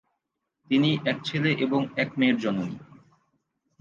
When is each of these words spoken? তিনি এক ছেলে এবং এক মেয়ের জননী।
তিনি 0.69 0.89
এক 1.05 1.17
ছেলে 1.23 1.49
এবং 1.65 1.81
এক 1.95 2.09
মেয়ের 2.17 2.37
জননী। 2.37 2.77